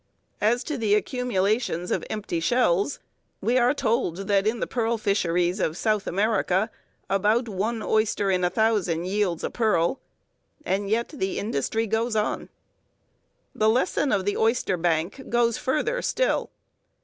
[0.41, 2.97] As to the accumulations of empty shells,
[3.39, 6.71] we are told that in the pearl fisheries of South America
[7.07, 9.99] about one oyster in a thousand yields a pearl;
[10.65, 12.49] and yet the industry goes on.
[13.53, 16.49] The lesson of the oyster bank goes further still.